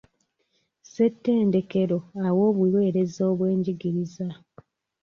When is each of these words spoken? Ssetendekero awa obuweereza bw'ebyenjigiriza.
Ssetendekero 0.83 1.97
awa 2.25 2.41
obuweereza 2.49 3.23
bw'ebyenjigiriza. 3.37 4.27